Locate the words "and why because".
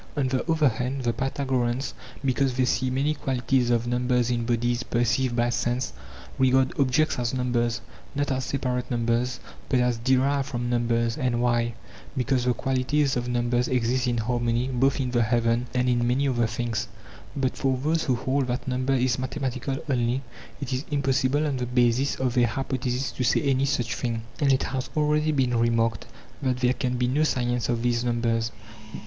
11.19-12.45